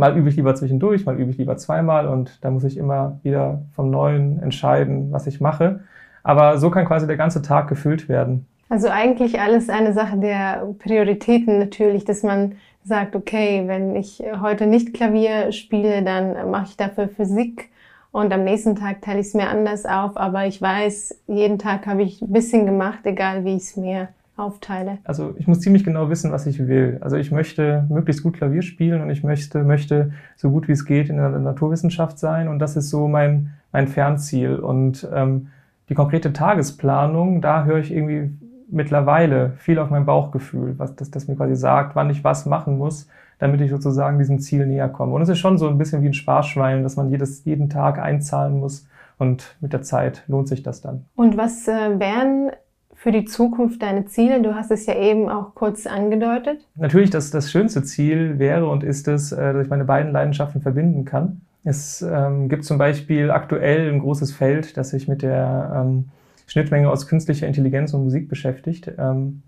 Mal 0.00 0.16
übe 0.16 0.30
ich 0.30 0.36
lieber 0.36 0.54
zwischendurch, 0.54 1.04
mal 1.04 1.20
übe 1.20 1.30
ich 1.30 1.36
lieber 1.36 1.58
zweimal 1.58 2.08
und 2.08 2.42
da 2.42 2.50
muss 2.50 2.64
ich 2.64 2.78
immer 2.78 3.20
wieder 3.22 3.60
vom 3.76 3.90
Neuen 3.90 4.42
entscheiden, 4.42 5.12
was 5.12 5.26
ich 5.26 5.42
mache. 5.42 5.80
Aber 6.22 6.56
so 6.56 6.70
kann 6.70 6.86
quasi 6.86 7.06
der 7.06 7.18
ganze 7.18 7.42
Tag 7.42 7.68
gefüllt 7.68 8.08
werden. 8.08 8.46
Also 8.70 8.88
eigentlich 8.88 9.40
alles 9.40 9.68
eine 9.68 9.92
Sache 9.92 10.16
der 10.16 10.66
Prioritäten 10.78 11.58
natürlich, 11.58 12.06
dass 12.06 12.22
man 12.22 12.54
sagt, 12.82 13.14
okay, 13.14 13.64
wenn 13.66 13.94
ich 13.94 14.22
heute 14.40 14.66
nicht 14.66 14.94
Klavier 14.94 15.52
spiele, 15.52 16.02
dann 16.02 16.50
mache 16.50 16.68
ich 16.70 16.76
dafür 16.78 17.08
Physik 17.08 17.68
und 18.10 18.32
am 18.32 18.42
nächsten 18.44 18.76
Tag 18.76 19.02
teile 19.02 19.20
ich 19.20 19.26
es 19.26 19.34
mir 19.34 19.48
anders 19.48 19.84
auf, 19.84 20.16
aber 20.16 20.46
ich 20.46 20.62
weiß, 20.62 21.20
jeden 21.26 21.58
Tag 21.58 21.86
habe 21.86 22.02
ich 22.02 22.22
ein 22.22 22.32
bisschen 22.32 22.64
gemacht, 22.64 23.00
egal 23.04 23.44
wie 23.44 23.56
ich 23.56 23.64
es 23.64 23.76
mir 23.76 24.08
aufteile? 24.40 24.98
Also 25.04 25.34
ich 25.38 25.46
muss 25.46 25.60
ziemlich 25.60 25.84
genau 25.84 26.10
wissen, 26.10 26.32
was 26.32 26.46
ich 26.46 26.66
will. 26.66 26.98
Also 27.00 27.16
ich 27.16 27.30
möchte 27.30 27.86
möglichst 27.88 28.22
gut 28.22 28.34
Klavier 28.34 28.62
spielen 28.62 29.02
und 29.02 29.10
ich 29.10 29.22
möchte, 29.22 29.62
möchte 29.62 30.12
so 30.36 30.50
gut 30.50 30.68
wie 30.68 30.72
es 30.72 30.84
geht 30.84 31.08
in 31.10 31.16
der 31.16 31.30
Naturwissenschaft 31.30 32.18
sein 32.18 32.48
und 32.48 32.58
das 32.58 32.76
ist 32.76 32.90
so 32.90 33.08
mein, 33.08 33.52
mein 33.72 33.88
Fernziel. 33.88 34.56
Und 34.56 35.08
ähm, 35.14 35.48
die 35.88 35.94
konkrete 35.94 36.32
Tagesplanung, 36.32 37.40
da 37.40 37.64
höre 37.64 37.78
ich 37.78 37.92
irgendwie 37.92 38.30
mittlerweile 38.70 39.50
viel 39.58 39.78
auf 39.78 39.90
mein 39.90 40.06
Bauchgefühl, 40.06 40.78
was 40.78 40.94
das, 40.96 41.10
das 41.10 41.28
mir 41.28 41.36
quasi 41.36 41.56
sagt, 41.56 41.96
wann 41.96 42.10
ich 42.10 42.24
was 42.24 42.46
machen 42.46 42.78
muss, 42.78 43.08
damit 43.38 43.60
ich 43.60 43.70
sozusagen 43.70 44.18
diesem 44.18 44.38
Ziel 44.38 44.66
näher 44.66 44.88
komme. 44.88 45.12
Und 45.12 45.22
es 45.22 45.28
ist 45.28 45.38
schon 45.38 45.58
so 45.58 45.68
ein 45.68 45.78
bisschen 45.78 46.02
wie 46.02 46.08
ein 46.08 46.14
Sparschwein, 46.14 46.82
dass 46.82 46.96
man 46.96 47.10
jedes, 47.10 47.44
jeden 47.44 47.68
Tag 47.68 47.98
einzahlen 47.98 48.58
muss 48.58 48.86
und 49.18 49.56
mit 49.60 49.72
der 49.72 49.82
Zeit 49.82 50.24
lohnt 50.28 50.48
sich 50.48 50.62
das 50.62 50.80
dann. 50.80 51.04
Und 51.16 51.36
was 51.36 51.66
äh, 51.68 51.98
wären 51.98 52.52
für 53.00 53.12
die 53.12 53.24
Zukunft 53.24 53.80
deine 53.80 54.04
Ziele? 54.04 54.42
Du 54.42 54.54
hast 54.54 54.70
es 54.70 54.84
ja 54.84 54.94
eben 54.94 55.30
auch 55.30 55.54
kurz 55.54 55.86
angedeutet. 55.86 56.66
Natürlich, 56.76 57.08
das, 57.08 57.30
das 57.30 57.50
schönste 57.50 57.82
Ziel 57.82 58.38
wäre 58.38 58.68
und 58.68 58.84
ist 58.84 59.08
es, 59.08 59.32
äh, 59.32 59.54
dass 59.54 59.64
ich 59.64 59.70
meine 59.70 59.86
beiden 59.86 60.12
Leidenschaften 60.12 60.60
verbinden 60.60 61.06
kann. 61.06 61.40
Es 61.64 62.02
ähm, 62.02 62.50
gibt 62.50 62.66
zum 62.66 62.76
Beispiel 62.76 63.30
aktuell 63.30 63.90
ein 63.90 64.00
großes 64.00 64.32
Feld, 64.32 64.76
das 64.76 64.90
sich 64.90 65.08
mit 65.08 65.22
der 65.22 65.82
ähm, 65.82 66.10
Schnittmenge 66.46 66.90
aus 66.90 67.06
künstlicher 67.06 67.46
Intelligenz 67.46 67.94
und 67.94 68.04
Musik 68.04 68.28
beschäftigt. 68.28 68.92
Ähm, 68.98 69.42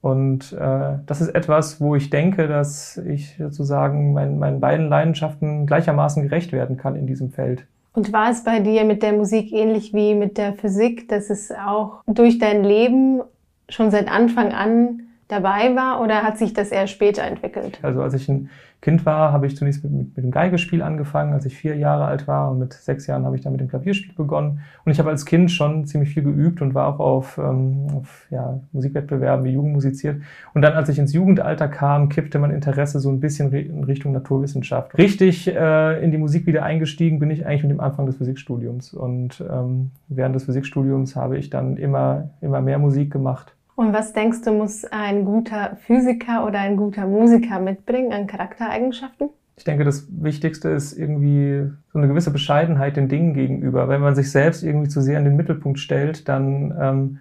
und 0.00 0.52
äh, 0.52 0.98
das 1.06 1.20
ist 1.20 1.28
etwas, 1.28 1.80
wo 1.80 1.94
ich 1.94 2.10
denke, 2.10 2.48
dass 2.48 2.96
ich 2.96 3.36
sozusagen 3.38 4.14
mein, 4.14 4.38
meinen 4.40 4.58
beiden 4.58 4.88
Leidenschaften 4.88 5.64
gleichermaßen 5.66 6.24
gerecht 6.24 6.50
werden 6.50 6.76
kann 6.76 6.96
in 6.96 7.06
diesem 7.06 7.30
Feld. 7.30 7.66
Und 7.92 8.12
war 8.12 8.30
es 8.30 8.44
bei 8.44 8.60
dir 8.60 8.84
mit 8.84 9.02
der 9.02 9.12
Musik 9.12 9.52
ähnlich 9.52 9.92
wie 9.92 10.14
mit 10.14 10.38
der 10.38 10.54
Physik, 10.54 11.08
dass 11.08 11.28
es 11.28 11.50
auch 11.50 12.02
durch 12.06 12.38
dein 12.38 12.62
Leben 12.62 13.20
schon 13.68 13.90
seit 13.90 14.10
Anfang 14.10 14.52
an 14.52 15.09
dabei 15.30 15.74
war 15.76 16.00
oder 16.00 16.22
hat 16.22 16.38
sich 16.38 16.52
das 16.52 16.70
eher 16.70 16.86
später 16.86 17.22
entwickelt? 17.22 17.78
Also 17.82 18.02
als 18.02 18.14
ich 18.14 18.28
ein 18.28 18.50
Kind 18.80 19.04
war, 19.04 19.30
habe 19.30 19.46
ich 19.46 19.56
zunächst 19.56 19.84
mit, 19.84 19.92
mit, 19.92 20.16
mit, 20.16 20.24
dem 20.24 20.30
Geigespiel 20.30 20.80
angefangen, 20.80 21.34
als 21.34 21.44
ich 21.44 21.54
vier 21.54 21.76
Jahre 21.76 22.06
alt 22.06 22.26
war 22.26 22.50
und 22.50 22.60
mit 22.60 22.72
sechs 22.72 23.06
Jahren 23.06 23.26
habe 23.26 23.36
ich 23.36 23.42
dann 23.42 23.52
mit 23.52 23.60
dem 23.60 23.68
Klavierspiel 23.68 24.14
begonnen. 24.14 24.60
Und 24.86 24.92
ich 24.92 24.98
habe 24.98 25.10
als 25.10 25.26
Kind 25.26 25.50
schon 25.50 25.84
ziemlich 25.84 26.14
viel 26.14 26.22
geübt 26.22 26.62
und 26.62 26.72
war 26.72 26.86
auch 26.86 26.98
auf, 26.98 27.36
ähm, 27.36 27.88
auf 27.94 28.26
ja, 28.30 28.58
Musikwettbewerben 28.72 29.44
wie 29.44 29.50
Jugend 29.50 29.74
musiziert. 29.74 30.22
Und 30.54 30.62
dann, 30.62 30.72
als 30.72 30.88
ich 30.88 30.98
ins 30.98 31.12
Jugendalter 31.12 31.68
kam, 31.68 32.08
kippte 32.08 32.38
mein 32.38 32.52
Interesse 32.52 33.00
so 33.00 33.10
ein 33.10 33.20
bisschen 33.20 33.52
in 33.52 33.84
Richtung 33.84 34.12
Naturwissenschaft. 34.12 34.96
Richtig 34.96 35.54
äh, 35.54 36.02
in 36.02 36.10
die 36.10 36.18
Musik 36.18 36.46
wieder 36.46 36.62
eingestiegen 36.62 37.18
bin 37.18 37.30
ich 37.30 37.44
eigentlich 37.44 37.64
mit 37.64 37.72
dem 37.72 37.80
Anfang 37.80 38.06
des 38.06 38.16
Physikstudiums. 38.16 38.94
Und 38.94 39.44
ähm, 39.50 39.90
während 40.08 40.34
des 40.34 40.44
Physikstudiums 40.44 41.16
habe 41.16 41.36
ich 41.36 41.50
dann 41.50 41.76
immer, 41.76 42.30
immer 42.40 42.62
mehr 42.62 42.78
Musik 42.78 43.12
gemacht. 43.12 43.54
Und 43.80 43.94
was 43.94 44.12
denkst 44.12 44.42
du, 44.42 44.52
muss 44.52 44.84
ein 44.84 45.24
guter 45.24 45.78
Physiker 45.86 46.46
oder 46.46 46.58
ein 46.58 46.76
guter 46.76 47.06
Musiker 47.06 47.58
mitbringen 47.60 48.12
an 48.12 48.26
Charaktereigenschaften? 48.26 49.30
Ich 49.56 49.64
denke, 49.64 49.84
das 49.84 50.06
Wichtigste 50.10 50.68
ist 50.68 50.92
irgendwie 50.92 51.70
so 51.90 51.98
eine 51.98 52.06
gewisse 52.06 52.30
Bescheidenheit 52.30 52.98
den 52.98 53.08
Dingen 53.08 53.32
gegenüber. 53.32 53.88
Wenn 53.88 54.02
man 54.02 54.14
sich 54.14 54.30
selbst 54.30 54.62
irgendwie 54.62 54.90
zu 54.90 55.00
sehr 55.00 55.18
in 55.18 55.24
den 55.24 55.34
Mittelpunkt 55.34 55.78
stellt, 55.78 56.28
dann, 56.28 56.76
ähm, 56.78 57.18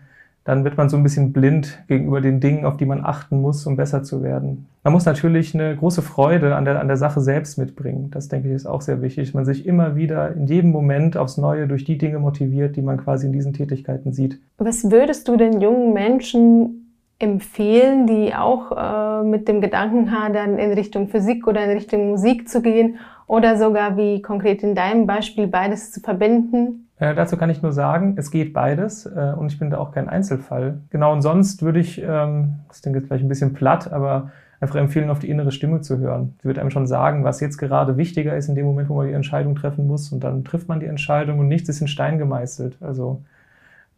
dann 0.49 0.63
wird 0.63 0.77
man 0.77 0.89
so 0.89 0.97
ein 0.97 1.03
bisschen 1.03 1.31
blind 1.31 1.83
gegenüber 1.87 2.21
den 2.21 2.39
Dingen, 2.39 2.65
auf 2.65 2.75
die 2.75 2.87
man 2.87 3.05
achten 3.05 3.39
muss, 3.39 3.67
um 3.67 3.75
besser 3.75 4.01
zu 4.01 4.23
werden. 4.23 4.65
Man 4.83 4.93
muss 4.93 5.05
natürlich 5.05 5.53
eine 5.53 5.75
große 5.75 6.01
Freude 6.01 6.55
an 6.55 6.65
der, 6.65 6.79
an 6.79 6.87
der 6.87 6.97
Sache 6.97 7.21
selbst 7.21 7.59
mitbringen. 7.59 8.09
Das 8.09 8.29
denke 8.29 8.47
ich 8.47 8.55
ist 8.55 8.65
auch 8.65 8.81
sehr 8.81 9.03
wichtig. 9.03 9.35
Man 9.35 9.45
sich 9.45 9.67
immer 9.67 9.95
wieder 9.95 10.33
in 10.33 10.47
jedem 10.47 10.71
Moment 10.71 11.17
aufs 11.17 11.37
Neue 11.37 11.67
durch 11.67 11.85
die 11.85 11.99
Dinge 11.99 12.17
motiviert, 12.17 12.75
die 12.75 12.81
man 12.81 12.97
quasi 12.97 13.27
in 13.27 13.31
diesen 13.31 13.53
Tätigkeiten 13.53 14.11
sieht. 14.11 14.39
Was 14.57 14.89
würdest 14.89 15.27
du 15.27 15.37
den 15.37 15.61
jungen 15.61 15.93
Menschen 15.93 16.95
empfehlen, 17.19 18.07
die 18.07 18.33
auch 18.33 18.71
äh, 18.75 19.23
mit 19.23 19.47
dem 19.47 19.61
Gedanken 19.61 20.11
hadern, 20.11 20.57
in 20.57 20.71
Richtung 20.71 21.09
Physik 21.09 21.45
oder 21.45 21.63
in 21.63 21.69
Richtung 21.69 22.09
Musik 22.09 22.49
zu 22.49 22.63
gehen 22.63 22.97
oder 23.27 23.55
sogar 23.55 23.97
wie 23.97 24.23
konkret 24.23 24.63
in 24.63 24.73
deinem 24.73 25.05
Beispiel 25.05 25.45
beides 25.45 25.91
zu 25.91 25.99
verbinden? 25.99 26.88
Äh, 26.99 27.15
dazu 27.15 27.37
kann 27.37 27.49
ich 27.49 27.61
nur 27.61 27.71
sagen, 27.71 28.15
es 28.17 28.29
geht 28.29 28.53
beides 28.53 29.05
äh, 29.05 29.33
und 29.35 29.51
ich 29.51 29.57
bin 29.57 29.69
da 29.69 29.77
auch 29.77 29.91
kein 29.91 30.09
Einzelfall. 30.09 30.79
Genau, 30.89 31.13
und 31.13 31.21
sonst 31.21 31.63
würde 31.63 31.79
ich, 31.79 32.01
ähm, 32.01 32.59
das 32.67 32.81
klingt 32.81 32.95
jetzt 32.97 33.07
vielleicht 33.07 33.23
ein 33.23 33.29
bisschen 33.29 33.53
platt, 33.53 33.91
aber 33.91 34.31
einfach 34.59 34.75
empfehlen, 34.75 35.09
auf 35.09 35.19
die 35.19 35.29
innere 35.29 35.51
Stimme 35.51 35.79
zu 35.79 35.97
hören. 35.99 36.35
Sie 36.41 36.47
wird 36.47 36.59
einem 36.59 36.69
schon 36.69 36.87
sagen, 36.87 37.23
was 37.23 37.39
jetzt 37.39 37.57
gerade 37.57 37.95
wichtiger 37.95 38.35
ist 38.35 38.49
in 38.49 38.55
dem 38.55 38.65
Moment, 38.65 38.89
wo 38.89 38.95
man 38.95 39.07
die 39.07 39.13
Entscheidung 39.13 39.55
treffen 39.55 39.87
muss 39.87 40.11
und 40.11 40.23
dann 40.23 40.43
trifft 40.43 40.67
man 40.67 40.81
die 40.81 40.85
Entscheidung 40.85 41.39
und 41.39 41.47
nichts 41.47 41.69
ist 41.69 41.79
in 41.79 41.87
Stein 41.87 42.17
gemeißelt. 42.17 42.77
Also 42.81 43.21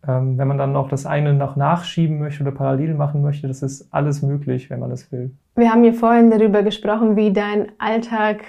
ähm, 0.07 0.37
wenn 0.37 0.47
man 0.47 0.59
dann 0.59 0.71
noch 0.71 0.87
das 0.87 1.07
eine 1.07 1.33
noch 1.33 1.55
nachschieben 1.55 2.19
möchte 2.19 2.43
oder 2.43 2.51
parallel 2.51 2.93
machen 2.93 3.23
möchte, 3.23 3.47
das 3.47 3.63
ist 3.63 3.87
alles 3.91 4.21
möglich, 4.21 4.69
wenn 4.69 4.79
man 4.79 4.91
das 4.91 5.11
will. 5.11 5.31
Wir 5.55 5.71
haben 5.71 5.81
hier 5.81 5.95
vorhin 5.95 6.29
darüber 6.29 6.61
gesprochen, 6.61 7.15
wie 7.15 7.33
dein 7.33 7.71
Alltag 7.79 8.43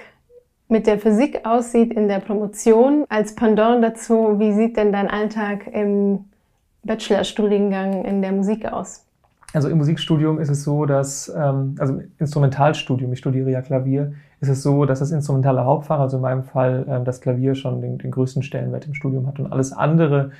mit 0.73 0.87
der 0.87 0.97
Physik 0.97 1.41
aussieht 1.45 1.93
in 1.93 2.07
der 2.07 2.19
Promotion. 2.19 3.05
Als 3.07 3.35
Pendant 3.35 3.83
dazu, 3.83 4.39
wie 4.39 4.53
sieht 4.53 4.75
denn 4.75 4.91
dein 4.91 5.07
Alltag 5.07 5.67
im 5.71 6.25
Bachelorstudiengang 6.83 8.03
in 8.03 8.23
der 8.23 8.31
Musik 8.31 8.65
aus? 8.65 9.05
Also 9.53 9.69
im 9.69 9.77
Musikstudium 9.77 10.39
ist 10.39 10.49
es 10.49 10.63
so, 10.63 10.87
dass, 10.87 11.31
ähm, 11.37 11.75
also 11.77 11.93
im 11.93 12.11
Instrumentalstudium, 12.17 13.13
ich 13.13 13.19
studiere 13.19 13.51
ja 13.51 13.61
Klavier, 13.61 14.13
ist 14.41 14.49
es 14.49 14.63
so, 14.63 14.85
dass 14.85 14.97
das 14.97 15.11
instrumentale 15.11 15.63
Hauptfach, 15.63 15.99
also 15.99 16.17
in 16.17 16.23
meinem 16.23 16.43
Fall 16.43 16.85
ähm, 16.89 17.05
das 17.05 17.21
Klavier 17.21 17.53
schon 17.53 17.79
den, 17.79 17.99
den 17.99 18.09
größten 18.09 18.41
Stellenwert 18.41 18.87
im 18.87 18.95
Studium 18.95 19.27
hat 19.27 19.39
und 19.39 19.53
alles 19.53 19.73
andere 19.73 20.31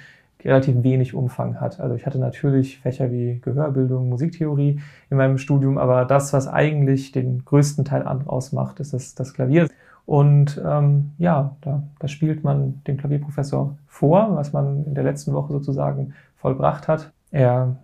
relativ 0.44 0.82
wenig 0.82 1.14
Umfang 1.14 1.62
hat. 1.62 1.80
Also 1.80 1.94
ich 1.94 2.08
hatte 2.08 2.18
natürlich 2.18 2.80
Fächer 2.80 3.12
wie 3.12 3.40
Gehörbildung, 3.40 4.10
Musiktheorie 4.10 4.80
in 5.12 5.18
meinem 5.18 5.38
Studium, 5.38 5.78
aber 5.78 6.06
das, 6.06 6.34
was 6.34 6.48
eigentlich 6.48 7.12
den 7.12 7.46
größten 7.46 7.86
Teil 7.86 8.02
ausmacht, 8.02 8.80
ist 8.80 8.94
das, 8.94 9.14
das 9.14 9.36
Klavier. 9.36 9.68
Und 10.06 10.62
ähm, 10.66 11.12
ja, 11.18 11.56
da, 11.62 11.84
da 12.00 12.08
spielt 12.08 12.44
man 12.44 12.82
dem 12.88 12.98
Klavierprofessor 12.98 13.78
vor, 13.88 14.36
was 14.36 14.52
man 14.52 14.86
in 14.86 14.96
der 14.96 15.04
letzten 15.04 15.34
Woche 15.34 15.54
sozusagen 15.54 16.14
vollbracht 16.36 16.88
hat. 16.88 17.12
Er 17.32 17.78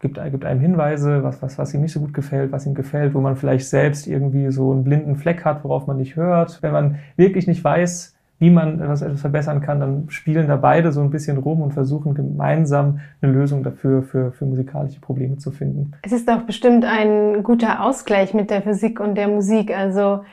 gibt, 0.00 0.18
gibt 0.30 0.44
einem 0.44 0.60
Hinweise, 0.60 1.22
was, 1.22 1.42
was, 1.42 1.58
was 1.58 1.74
ihm 1.74 1.82
nicht 1.82 1.92
so 1.92 2.00
gut 2.00 2.14
gefällt, 2.14 2.52
was 2.52 2.66
ihm 2.66 2.74
gefällt, 2.74 3.14
wo 3.14 3.20
man 3.20 3.36
vielleicht 3.36 3.68
selbst 3.68 4.06
irgendwie 4.06 4.50
so 4.50 4.72
einen 4.72 4.84
blinden 4.84 5.16
Fleck 5.16 5.44
hat, 5.44 5.64
worauf 5.64 5.86
man 5.86 5.98
nicht 5.98 6.16
hört. 6.16 6.62
Wenn 6.62 6.72
man 6.72 6.98
wirklich 7.16 7.46
nicht 7.46 7.62
weiß, 7.62 8.14
wie 8.38 8.50
man 8.50 8.80
etwas, 8.80 9.02
etwas 9.02 9.20
verbessern 9.20 9.60
kann, 9.60 9.80
dann 9.80 10.10
spielen 10.10 10.48
da 10.48 10.56
beide 10.56 10.92
so 10.92 11.00
ein 11.00 11.10
bisschen 11.10 11.38
rum 11.38 11.62
und 11.62 11.72
versuchen 11.72 12.14
gemeinsam 12.14 13.00
eine 13.20 13.32
Lösung 13.32 13.62
dafür 13.62 14.02
für, 14.02 14.32
für 14.32 14.44
musikalische 14.44 15.00
Probleme 15.00 15.38
zu 15.38 15.50
finden. 15.50 15.92
Es 16.02 16.12
ist 16.12 16.30
auch 16.30 16.42
bestimmt 16.42 16.84
ein 16.84 17.42
guter 17.42 17.82
Ausgleich 17.82 18.34
mit 18.34 18.50
der 18.50 18.60
Physik 18.62 19.00
und 19.00 19.14
der 19.14 19.28
Musik. 19.28 19.74
Also 19.76 20.24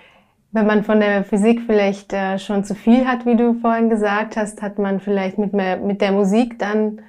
wenn 0.53 0.67
man 0.67 0.83
von 0.83 0.99
der 0.99 1.23
Physik 1.23 1.61
vielleicht 1.65 2.13
äh, 2.13 2.37
schon 2.37 2.63
zu 2.63 2.75
viel 2.75 3.05
hat, 3.05 3.25
wie 3.25 3.35
du 3.35 3.55
vorhin 3.55 3.89
gesagt 3.89 4.37
hast, 4.37 4.61
hat 4.61 4.77
man 4.77 4.99
vielleicht 4.99 5.39
mit, 5.39 5.51
mehr, 5.51 5.77
mit 5.77 5.99
der 5.99 6.11
Musik 6.11 6.59
dann 6.59 7.01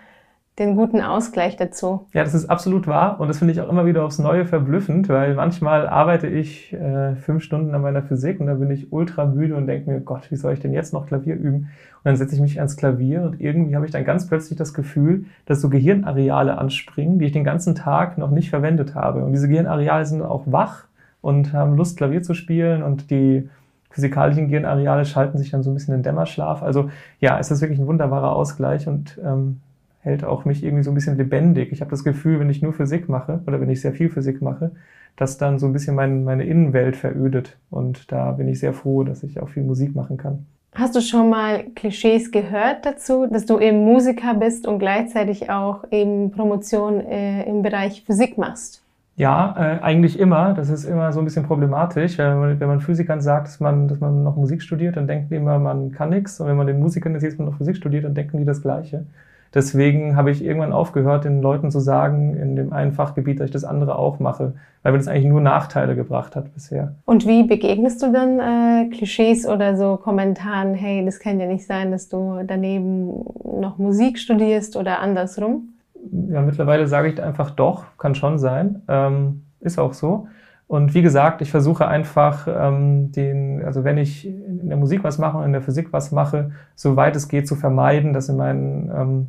den 0.59 0.77
guten 0.77 1.01
Ausgleich 1.01 1.57
dazu. 1.57 2.07
Ja, 2.15 2.23
das 2.23 2.33
ist 2.33 2.49
absolut 2.49 2.87
wahr 2.87 3.21
und 3.21 3.29
das 3.29 3.39
finde 3.39 3.53
ich 3.53 3.61
auch 3.61 3.69
immer 3.69 3.87
wieder 3.87 4.05
aufs 4.05 4.21
Neue 4.21 4.47
verblüffend, 4.47 5.09
weil 5.09 5.35
manchmal 5.35 5.89
arbeite 5.89 6.29
ich 6.29 6.73
äh, 6.73 7.17
fünf 7.17 7.43
Stunden 7.43 7.75
an 7.75 7.83
meiner 7.83 8.03
Physik 8.03 8.41
und 8.41 8.47
dann 8.47 8.61
bin 8.61 8.71
ich 8.71 8.93
ultra 8.93 9.27
müde 9.27 9.57
und 9.57 9.67
denke 9.67 9.91
mir, 9.91 10.01
Gott, 10.01 10.31
wie 10.31 10.37
soll 10.37 10.55
ich 10.55 10.61
denn 10.61 10.73
jetzt 10.73 10.93
noch 10.93 11.07
Klavier 11.07 11.35
üben? 11.35 11.57
Und 11.57 12.05
dann 12.05 12.17
setze 12.17 12.37
ich 12.37 12.41
mich 12.41 12.59
ans 12.61 12.77
Klavier 12.77 13.23
und 13.23 13.41
irgendwie 13.41 13.75
habe 13.75 13.85
ich 13.85 13.93
dann 13.93 14.05
ganz 14.05 14.29
plötzlich 14.29 14.57
das 14.57 14.73
Gefühl, 14.73 15.27
dass 15.45 15.61
so 15.61 15.69
Gehirnareale 15.69 16.57
anspringen, 16.57 17.19
die 17.19 17.27
ich 17.27 17.33
den 17.33 17.45
ganzen 17.45 17.75
Tag 17.75 18.17
noch 18.17 18.31
nicht 18.31 18.49
verwendet 18.49 18.95
habe. 18.95 19.25
Und 19.25 19.33
diese 19.33 19.49
Gehirnareale 19.49 20.07
sind 20.07 20.23
auch 20.23 20.45
wach 20.47 20.85
und 21.25 21.53
haben 21.55 21.77
Lust, 21.77 21.97
Klavier 21.97 22.23
zu 22.23 22.35
spielen 22.35 22.83
und 22.83 23.11
die 23.11 23.49
physikalischen 23.91 24.49
Gehirnareale 24.49 25.07
schalten 25.07 25.39
sich 25.39 25.51
dann 25.51 25.63
so 25.63 25.71
ein 25.71 25.75
bisschen 25.75 25.95
in 25.95 26.03
Dämmerschlaf. 26.03 26.63
Also 26.63 26.91
ja, 27.21 27.39
es 27.39 27.51
ist 27.51 27.63
wirklich 27.63 27.79
ein 27.79 27.87
wunderbarer 27.87 28.35
Ausgleich 28.35 28.87
und 28.89 29.19
ähm, 29.25 29.61
hält 30.01 30.25
auch 30.25 30.45
mich 30.45 30.63
irgendwie 30.63 30.83
so 30.85 30.91
ein 30.91 30.95
bisschen 30.95 31.17
lebendig. 31.17 31.73
Ich 31.73 31.81
habe 31.81 31.91
das 31.91 32.05
Gefühl, 32.05 32.41
wenn 32.41 32.51
ich 32.51 32.61
nur 32.61 32.75
Physik 32.75 33.09
mache 33.09 33.41
oder 33.47 33.61
wenn 33.61 33.71
ich 33.71 33.81
sehr 33.81 33.93
viel 33.93 34.11
Physik 34.11 34.43
mache, 34.43 34.73
dass 35.17 35.39
dann 35.39 35.59
so 35.59 35.67
ein 35.67 35.73
bisschen 35.73 35.95
mein, 35.95 36.25
meine 36.25 36.45
Innenwelt 36.45 36.97
verödet. 36.97 37.57
Und 37.71 38.13
da 38.13 38.33
bin 38.33 38.49
ich 38.49 38.59
sehr 38.59 38.75
froh, 38.75 39.03
dass 39.05 39.23
ich 39.23 39.41
auch 39.41 39.49
viel 39.49 39.63
Musik 39.63 39.95
machen 39.95 40.19
kann. 40.19 40.45
Hast 40.75 40.95
du 40.95 41.01
schon 41.01 41.31
mal 41.31 41.65
Klischees 41.75 42.33
gehört 42.33 42.85
dazu, 42.85 43.27
dass 43.29 43.47
du 43.47 43.61
eben 43.61 43.85
Musiker 43.85 44.35
bist 44.35 44.67
und 44.67 44.81
gleichzeitig 44.81 45.49
auch 45.49 45.85
eben 45.91 46.33
Promotion 46.33 47.01
äh, 47.01 47.45
im 47.45 47.63
Bereich 47.63 48.03
Physik 48.05 48.37
machst? 48.37 48.84
Ja, 49.17 49.55
äh, 49.57 49.83
eigentlich 49.83 50.19
immer. 50.19 50.55
Das 50.55 50.71
ist 50.71 50.85
immer 50.85 51.13
so 51.13 51.21
ein 51.21 51.25
bisschen 51.25 51.45
problematisch. 51.45 52.19
Wenn 52.19 52.39
man, 52.39 52.61
wenn 52.61 52.69
man 52.69 52.81
Physikern 52.81 53.21
sagt, 53.21 53.47
dass 53.47 53.61
man, 53.61 53.87
dass 53.87 54.01
man 54.01 54.25
noch 54.25 54.37
Musik 54.37 54.61
studiert, 54.61 54.97
dann 54.97 55.07
denken 55.07 55.29
die 55.31 55.37
immer, 55.37 55.59
man 55.59 55.93
kann 55.93 56.11
nichts. 56.11 56.41
Und 56.41 56.49
wenn 56.49 56.57
man 56.57 56.67
den 56.67 56.81
Musikern 56.81 57.15
erzählt, 57.15 57.33
dass 57.35 57.39
man 57.39 57.49
noch 57.49 57.57
Physik 57.57 57.77
studiert, 57.77 58.05
dann 58.05 58.15
denken 58.15 58.39
die 58.39 58.45
das 58.45 58.63
Gleiche. 58.63 59.07
Deswegen 59.55 60.17
habe 60.17 60.33
ich 60.33 60.45
irgendwann 60.45 60.73
aufgehört, 60.73 61.25
den 61.25 61.41
Leuten 61.41 61.71
zu 61.71 61.79
sagen, 61.79 62.35
in 62.35 62.57
dem 62.57 62.73
einen 62.73 62.93
Fachgebiet, 62.93 63.39
dass 63.39 63.47
ich 63.47 63.53
das 63.53 63.63
andere 63.63 63.97
auch 63.97 64.19
mache, 64.19 64.55
weil 64.83 64.91
mir 64.91 64.99
das 64.99 65.07
eigentlich 65.07 65.27
nur 65.27 65.41
Nachteile 65.41 65.95
gebracht 65.95 66.35
hat 66.35 66.53
bisher. 66.53 66.97
Und 67.05 67.25
wie 67.25 67.45
begegnest 67.45 68.03
du 68.03 68.11
dann 68.11 68.41
äh, 68.41 68.91
Klischees 68.91 69.47
oder 69.47 69.77
so 69.77 69.97
Kommentaren, 69.97 70.75
hey, 70.75 71.05
das 71.05 71.21
kann 71.21 71.39
ja 71.39 71.47
nicht 71.47 71.67
sein, 71.67 71.93
dass 71.93 72.09
du 72.09 72.41
daneben 72.45 73.25
noch 73.45 73.79
Musik 73.79 74.19
studierst 74.19 74.77
oder 74.77 74.99
andersrum? 74.99 75.74
Ja, 76.11 76.43
mittlerweile 76.43 76.87
sage 76.87 77.09
ich 77.09 77.23
einfach 77.23 77.51
doch, 77.51 77.85
kann 77.99 78.15
schon 78.15 78.39
sein. 78.39 78.83
Ähm, 78.89 79.45
ist 79.61 79.79
auch 79.79 79.95
so. 79.95 80.29
Und 80.67 80.95
wie 80.95 81.03
gesagt, 81.03 81.43
ich 81.43 81.51
versuche 81.51 81.87
einfach 81.87 82.49
ähm, 82.49 83.13
den, 83.13 83.63
also 83.65 83.85
wenn 83.85 83.99
ich 83.99 84.27
in 84.27 84.69
der 84.69 84.79
Musik 84.79 85.05
was 85.05 85.19
mache 85.19 85.39
und 85.39 85.45
in 85.45 85.53
der 85.53 85.63
Physik 85.63 85.93
was 85.93 86.11
mache, 86.11 86.53
soweit 86.75 87.15
es 87.17 87.29
geht 87.29 87.47
zu 87.47 87.55
vermeiden, 87.55 88.13
dass 88.13 88.29
in 88.29 88.37
meinen, 88.37 88.91
ähm, 88.91 89.27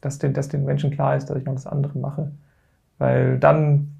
dass 0.00 0.18
den, 0.18 0.34
dass 0.34 0.48
den 0.48 0.64
Menschen 0.64 0.90
klar 0.90 1.16
ist, 1.16 1.30
dass 1.30 1.36
ich 1.36 1.44
noch 1.44 1.54
das 1.54 1.66
andere 1.66 1.98
mache. 1.98 2.30
Weil 2.98 3.38
dann 3.38 3.97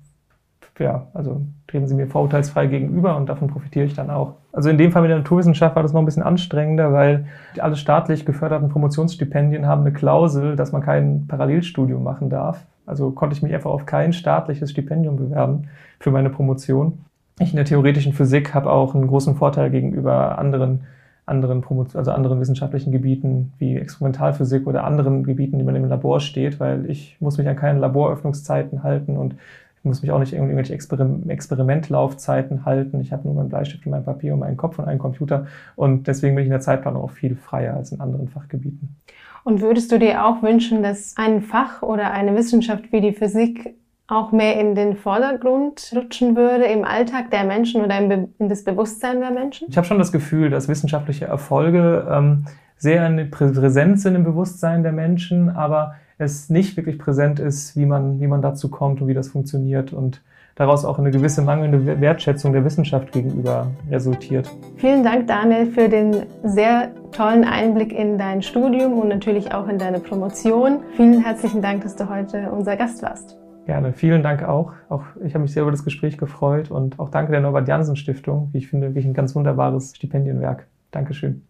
ja, 0.79 1.07
also 1.15 1.43
treten 1.67 1.87
sie 1.87 1.95
mir 1.95 2.07
vorurteilsfrei 2.07 2.67
gegenüber 2.67 3.17
und 3.17 3.29
davon 3.29 3.49
profitiere 3.49 3.85
ich 3.85 3.95
dann 3.95 4.11
auch. 4.11 4.35
Also 4.53 4.71
in 4.71 4.79
dem 4.79 4.93
Fall 4.93 5.03
mit 5.03 5.11
der 5.11 5.19
Naturwissenschaft 5.19 5.77
war 5.77 5.83
das 5.83 5.93
noch 5.93 6.01
ein 6.01 6.07
bisschen 6.07 6.23
anstrengender, 6.23 6.93
weil 6.93 7.27
alle 7.59 7.77
staatlich 7.77 8.25
geförderten 8.25 8.69
Promotionsstipendien 8.69 9.67
haben 9.67 9.83
eine 9.83 9.93
Klausel, 9.93 10.57
dass 10.57 10.73
man 10.73 10.83
kein 10.83 11.27
Parallelstudium 11.27 12.03
machen 12.03 12.31
darf. 12.31 12.65
Also 12.87 13.11
konnte 13.11 13.37
ich 13.37 13.43
mich 13.43 13.55
einfach 13.55 13.71
auf 13.71 13.87
kein 13.87 14.13
staatliches 14.13 14.71
Stipendium 14.71 15.17
bewerben 15.17 15.69
für 16.01 16.11
meine 16.11 16.31
Promotion. 16.31 17.05
Ich 17.39 17.51
in 17.51 17.57
der 17.57 17.67
theoretischen 17.67 18.13
Physik 18.13 18.55
habe 18.55 18.71
auch 18.71 18.95
einen 18.95 19.07
großen 19.07 19.37
Vorteil 19.37 19.71
gegenüber 19.71 20.39
anderen 20.39 20.81
anderen, 21.29 21.63
also 21.95 22.11
anderen 22.11 22.41
wissenschaftlichen 22.41 22.91
Gebieten 22.91 23.53
wie 23.59 23.77
Experimentalphysik 23.77 24.67
oder 24.67 24.85
anderen 24.85 25.25
Gebieten, 25.25 25.59
die 25.59 25.65
man 25.65 25.77
im 25.77 25.89
Labor 25.89 26.21
steht, 26.21 26.59
weil 26.59 26.91
ich 26.91 27.17
muss 27.21 27.39
mich 27.39 27.49
an 27.49 27.57
keine 27.57 27.79
Laboröffnungszeiten 27.79 28.83
halten 28.83 29.17
und 29.17 29.35
ich 29.79 29.85
muss 29.85 30.03
mich 30.03 30.11
auch 30.11 30.19
nicht 30.19 30.33
irgendwelche 30.33 30.75
Experimentlaufzeiten 30.75 32.65
halten. 32.65 33.01
Ich 33.01 33.13
habe 33.13 33.27
nur 33.27 33.35
meinen 33.35 33.49
Bleistift 33.49 33.87
und 33.87 33.93
mein 33.93 34.05
Papier 34.05 34.35
und 34.35 34.41
meinen 34.41 34.57
Kopf 34.57 34.79
und 34.79 34.87
einen 34.87 34.99
Computer. 34.99 35.47
Und 35.77 36.09
deswegen 36.09 36.35
bin 36.35 36.43
ich 36.43 36.47
in 36.49 36.53
der 36.53 36.61
Zeitplanung 36.61 37.03
auch 37.03 37.11
viel 37.11 37.37
freier 37.37 37.75
als 37.75 37.93
in 37.93 38.01
anderen 38.01 38.29
Fachgebieten. 38.29 38.97
Und 39.45 39.61
würdest 39.61 39.93
du 39.93 39.99
dir 39.99 40.27
auch 40.27 40.43
wünschen, 40.43 40.83
dass 40.83 41.15
ein 41.17 41.43
Fach 41.43 41.83
oder 41.83 42.13
eine 42.13 42.35
Wissenschaft 42.37 42.93
wie 42.93 43.01
die 43.01 43.13
Physik 43.13 43.77
auch 44.09 44.33
mehr 44.33 44.59
in 44.59 44.75
den 44.75 44.97
Vordergrund 44.97 45.93
rutschen 45.95 46.35
würde 46.35 46.65
im 46.65 46.85
Alltag 46.85 47.31
der 47.31 47.45
Menschen 47.45 47.83
oder 47.83 47.99
in 47.99 48.49
das 48.49 48.65
Bewusstsein 48.65 49.21
der 49.21 49.31
Menschen? 49.31 49.69
Ich 49.71 49.77
habe 49.77 49.87
schon 49.87 49.99
das 49.99 50.13
Gefühl, 50.13 50.51
dass 50.51 50.67
wissenschaftliche 50.67 51.27
Erfolge 51.27 52.07
ähm, 52.11 52.47
sehr 52.79 53.11
präsent 53.31 54.01
sind 54.01 54.15
im 54.15 54.25
Bewusstsein 54.25 54.83
der 54.83 54.93
Menschen, 54.93 55.51
aber 55.51 55.95
es 56.19 56.51
nicht 56.51 56.77
wirklich 56.77 56.99
präsent 56.99 57.39
ist, 57.39 57.77
wie 57.77 57.87
man, 57.87 58.21
wie 58.21 58.27
man 58.27 58.43
dazu 58.43 58.71
kommt 58.71 59.01
und 59.01 59.09
wie 59.09 59.15
das 59.15 59.29
funktioniert 59.29 59.93
und 59.93 60.23
daraus 60.57 60.85
auch 60.85 60.99
eine 60.99 61.13
gewisse 61.13 61.43
mangelnde 61.43 62.01
Wertschätzung 62.01 62.53
der 62.53 62.65
Wissenschaft 62.65 63.13
gegenüber 63.13 63.69
resultiert. 63.89 64.51
Vielen 64.77 65.05
Dank, 65.05 65.29
Daniel, 65.29 65.67
für 65.67 65.89
den 65.89 66.27
sehr 66.43 66.91
tollen 67.13 67.45
Einblick 67.45 67.93
in 67.93 68.19
dein 68.19 68.43
Studium 68.43 68.95
und 68.95 69.09
natürlich 69.09 69.55
auch 69.55 69.69
in 69.69 69.79
deine 69.79 70.01
Promotion. 70.01 70.81
Vielen 70.97 71.23
herzlichen 71.23 71.63
Dank, 71.63 71.85
dass 71.85 71.95
du 71.95 72.09
heute 72.09 72.51
unser 72.51 72.77
Gast 72.77 73.03
warst. 73.03 73.39
Gerne, 73.67 73.93
vielen 73.93 74.23
Dank 74.23 74.43
auch. 74.43 74.73
Auch 74.89 75.03
ich 75.23 75.35
habe 75.35 75.43
mich 75.43 75.53
sehr 75.53 75.63
über 75.63 75.71
das 75.71 75.85
Gespräch 75.85 76.19
gefreut 76.19 76.71
und 76.71 76.99
auch 76.99 77.11
danke 77.11 77.33
der 77.33 77.41
Norbert 77.41 77.69
Jansen 77.69 77.97
Stiftung, 77.97 78.49
wie 78.53 78.59
ich 78.59 78.69
finde, 78.69 78.89
wirklich 78.89 79.05
ein 79.05 79.15
ganz 79.15 79.37
wunderbares 79.37 79.95
Stipendienwerk. 79.95 80.67
Dankeschön. 80.91 81.49